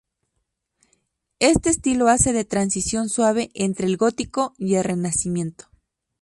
Este 1.37 1.69
estilo 1.69 2.07
hace 2.07 2.33
de 2.33 2.43
transición 2.43 3.07
suave 3.07 3.51
entre 3.53 3.85
el 3.85 3.97
gótico 3.97 4.55
y 4.57 4.73
el 4.73 4.83
renacimiento. 4.83 5.65